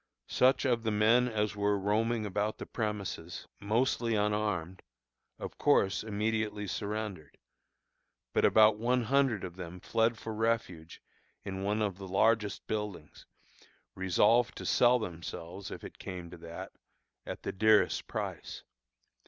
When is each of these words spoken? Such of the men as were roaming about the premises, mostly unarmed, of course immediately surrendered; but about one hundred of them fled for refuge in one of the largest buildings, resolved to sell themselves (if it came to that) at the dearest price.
Such 0.29 0.65
of 0.65 0.81
the 0.81 0.89
men 0.89 1.27
as 1.27 1.55
were 1.55 1.77
roaming 1.77 2.25
about 2.25 2.57
the 2.57 2.65
premises, 2.65 3.47
mostly 3.59 4.15
unarmed, 4.15 4.81
of 5.37 5.59
course 5.59 6.03
immediately 6.03 6.65
surrendered; 6.65 7.37
but 8.33 8.43
about 8.43 8.79
one 8.79 9.03
hundred 9.03 9.43
of 9.43 9.57
them 9.57 9.79
fled 9.79 10.17
for 10.17 10.33
refuge 10.33 11.03
in 11.45 11.61
one 11.61 11.83
of 11.83 11.99
the 11.99 12.07
largest 12.07 12.65
buildings, 12.65 13.27
resolved 13.93 14.57
to 14.57 14.65
sell 14.65 14.97
themselves 14.97 15.69
(if 15.69 15.83
it 15.83 15.99
came 15.99 16.31
to 16.31 16.37
that) 16.37 16.71
at 17.27 17.43
the 17.43 17.51
dearest 17.51 18.07
price. 18.07 18.63